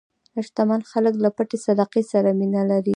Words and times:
شتمن 0.45 0.81
خلک 0.91 1.15
له 1.23 1.29
پټې 1.35 1.57
صدقې 1.65 2.03
سره 2.11 2.29
مینه 2.39 2.61
لري. 2.71 2.89